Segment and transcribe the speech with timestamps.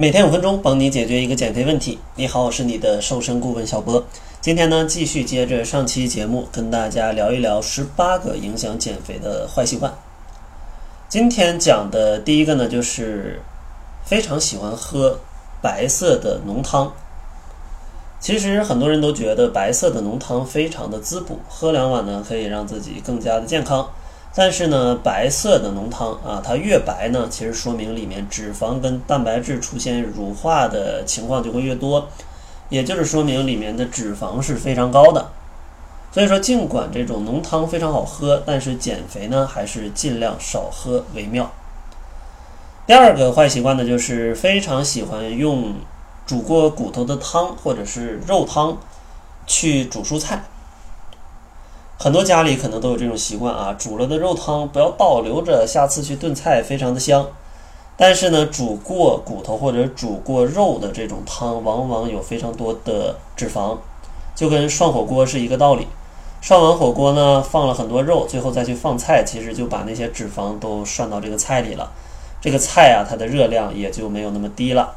[0.00, 1.98] 每天五分钟，帮你解决一个减肥问题。
[2.14, 4.04] 你好，我是你的瘦身顾问小波。
[4.40, 9.92] 今天呢，继续接着上期节目，跟大家聊一聊十八个影响减肥的坏习惯。
[11.08, 13.42] 今天讲的第一个呢，就是
[14.04, 15.18] 非常喜欢喝
[15.60, 16.92] 白色的浓汤。
[18.20, 23.90] 其实很多人都觉得白色的浓汤非常的滋补，喝两碗呢可以让自己更加的健康。
[24.34, 32.08] 但是呢，白色的浓汤啊，它越白呢，其实说明里面脂肪跟蛋白质出现乳化的情况就会越多，
[32.68, 35.32] 也就是说明里面的脂肪是非常高的。
[36.12, 41.50] 所以说，尽管这种浓汤非常好喝，但是减肥呢，还是尽量少喝为妙。
[42.86, 45.74] 第二个坏习惯呢，就是非常喜欢用
[46.26, 48.78] 煮过骨头的汤或者是肉汤
[49.46, 50.44] 去煮蔬菜。
[52.00, 57.26] 很多家里可能都有这种习惯啊，煮了的肉汤不要倒，留着下次去炖菜，非常的香。
[57.96, 63.76] 但是呢，煮过骨头或者煮过肉的这种汤，往往有非常多的脂肪，
[64.36, 65.88] 就跟涮火锅是一个道理。
[66.40, 71.90] 涮完火锅呢，放了很多肉，最后再去放菜，其实就把那些脂肪都涮到这个菜里了。
[72.40, 74.94] 这个菜啊，它的热量也就没有那么低了。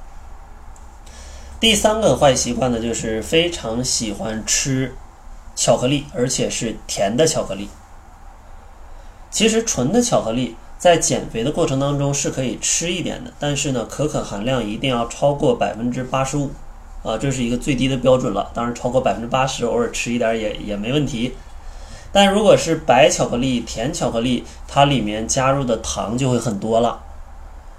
[1.59, 4.93] 第三个坏习惯呢，就是非常喜欢吃。
[5.55, 7.69] 巧克力，而且是甜的巧克力。
[9.29, 16.51] 其实纯的巧克力在减肥的过程当中是可以吃一点的，但是呢，可可含量一定要超过百分之八十五，
[17.03, 18.51] 啊，这是一个最低的标准了。
[18.53, 21.33] 当然，超过百分之八十，偶尔吃一点也也没问题。
[22.11, 27.01] 但如果是白巧克力、甜巧克力，它里面加入的糖就会很多了，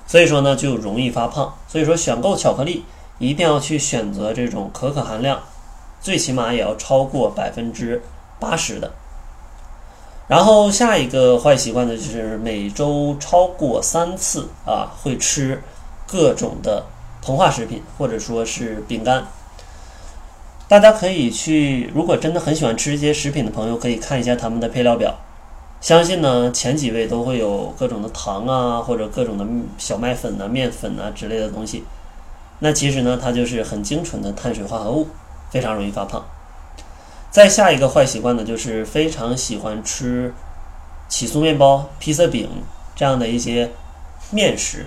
[0.06, 1.54] 所以说呢，就容易发胖。
[1.68, 2.84] 所以说，选购巧克力
[3.18, 5.38] 一定要去选择这种可可含量。
[6.02, 8.02] 最起码也要超过百分之
[8.38, 8.90] 八十的。
[10.28, 15.62] 然后下一个坏习惯呢，就是每周超过三次啊，会吃
[16.06, 16.84] 各种的
[17.24, 19.26] 膨化食品或者说是饼干。
[20.68, 25.14] 大家可以去，如果真的很喜欢吃这些食品的朋友，可以看一下他们的配料表。
[25.82, 29.44] 相信呢，前几位都会有各种的糖啊，或者各种的
[29.76, 31.84] 小麦粉啊、面粉啊之类的东西。
[32.60, 35.08] 那其实呢，它就是很精纯的碳水化合物。
[35.52, 36.24] 非常容易发胖。
[37.30, 40.34] 再下一个坏习惯呢，就是非常喜欢吃
[41.08, 42.48] 起酥面包、披萨饼
[42.96, 43.70] 这样的一些
[44.30, 44.86] 面食。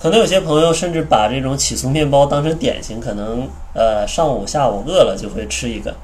[0.00, 5.94] 可能有些朋友甚至把这种起酥面包当成点心，可能呃上午、下午饿了就会吃一个。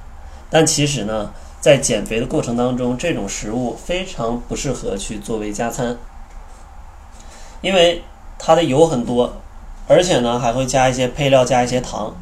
[0.50, 5.96] 但其实呢，在减肥的过程当中，这种食物非常不适合去作为加餐，
[7.60, 8.02] 因为
[8.38, 9.32] 它的油很多，
[9.88, 12.14] 而且呢还会加一些配料，加一些糖。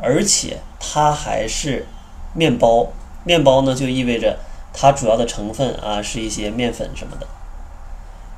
[0.00, 1.86] 而且它还是
[2.34, 2.88] 面包，
[3.24, 4.38] 面包呢就意味着
[4.72, 7.26] 它主要的成分啊是一些面粉什么的。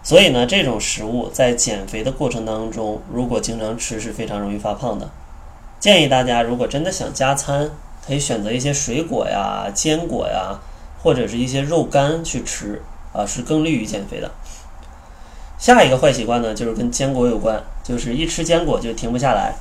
[0.03, 5.11] 所以呢，这种食物在减肥的过程当中，如果经常吃是非常容易发胖的。
[5.79, 7.71] 建议大家，如果真的想加餐，
[8.07, 10.59] 可以选择一些水果呀、坚果呀，
[11.03, 12.81] 或者是一些肉干去吃
[13.13, 14.31] 啊，是更利于减肥的。
[15.59, 19.55] 下一个坏习惯呢，就是跟坚果有关，就是一吃坚果就停不下来。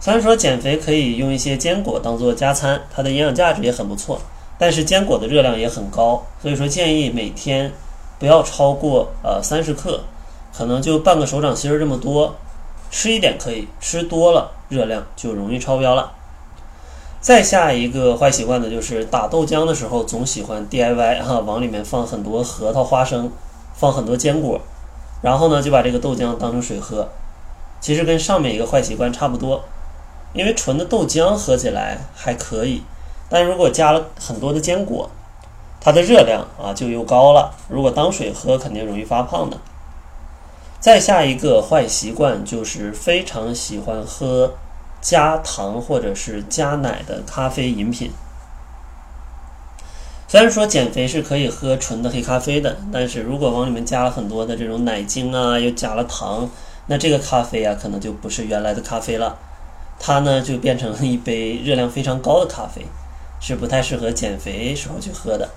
[0.00, 4.20] 虽然说减肥可以用一些坚果当做加餐，它的营养价值也很不错，
[4.56, 7.72] 但是坚果的热量也很高，所以说建议每天
[8.18, 10.00] 不要超过呃三十克，
[10.56, 12.36] 可能就半个手掌心儿这么多，
[12.90, 16.12] 吃一点可以，吃多了热量就容易超标了。
[17.20, 23.32] 再下一个坏习惯呢，就是打豆浆的时候总喜欢 DIY 哈，往里面放很多核桃、花生，
[23.74, 24.60] 放很多坚果，
[25.22, 27.08] 然后呢就把这个豆浆当成水喝，
[27.80, 29.64] 其实跟上面一个坏习惯差不多。
[30.32, 32.82] 因为纯的豆浆喝起来还可以，
[33.28, 35.10] 但如果加了很多的坚果，
[35.80, 37.54] 它的热量啊就又高了。
[37.68, 39.56] 如果当水喝，肯定容易发胖的。
[40.80, 44.54] 再下一个坏习惯就是非常喜欢喝
[45.00, 48.12] 加糖或者是加奶的咖啡饮品。
[50.28, 56.48] 虽然说减肥是可以喝纯的黑咖啡的，但是如果往里面加了很多的这种奶精啊，又加了糖，
[56.86, 59.36] 那这个咖啡啊可能就不是原来的咖啡了。
[59.98, 62.86] 它呢就变成了一杯热量非常高的咖啡，
[63.40, 65.48] 是不太适合减肥时候去喝的。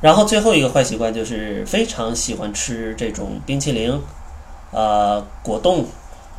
[0.00, 4.00] 然后最后一个坏习惯就是非常喜欢吃这种冰淇淋、
[4.72, 5.86] 啊果冻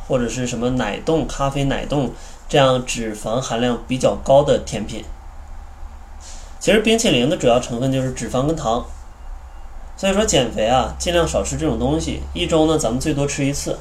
[0.06, 2.12] 或者是什么奶冻、咖啡奶冻
[2.48, 5.02] 这样脂肪含量比较高的甜品。
[6.60, 8.84] 其实冰淇淋的主要成分就是脂肪跟糖，
[9.96, 13.78] 所以说减肥啊尽量少吃这种东西，一周呢咱们最多吃一次。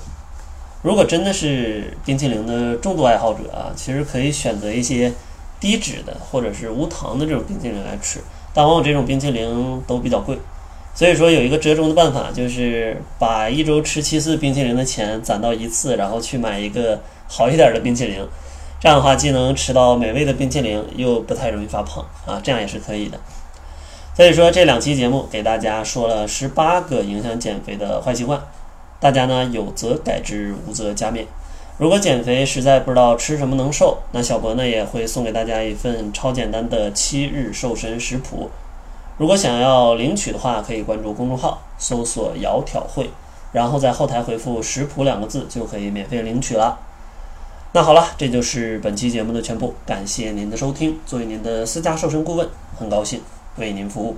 [0.84, 5.12] 如果真的是冰淇淋的重度爱好者啊，其实可以选择一些
[5.60, 8.20] 低脂的或者是无糖的这种冰淇淋来吃，
[8.54, 10.38] 但往往这种冰淇淋都比较贵，
[10.94, 18.20] 所以说有一个折中的办法，就是把一周吃七次冰淇淋的钱攒到一次，然后去买一个好一点的冰淇淋。
[18.82, 23.18] 这样的话，既能吃到美味的冰淇淋，又不太容易发胖啊，这样也是可以的。
[24.14, 28.38] 所以说这两期节目给大家说了十八个影响减肥的坏习惯，
[29.04, 31.26] 大家呢有则改之，无则加勉。
[31.78, 38.50] 如果减肥实在不知道吃什么能瘦，那小博呢也会送给大家一份超简单的七日瘦身食谱。
[39.18, 43.10] 如果想要领取的话，可以关注公众号，搜索“窈窕会”，
[43.52, 46.80] 然后在后台回复“食谱”两个字，就可以免费领取了。
[47.74, 50.98] 那好了，这就是本期节目的全部，感谢您的收听。
[51.06, 52.48] 作为您的私家瘦身顾问，
[52.80, 53.20] 很高兴
[53.58, 54.16] 为您服务。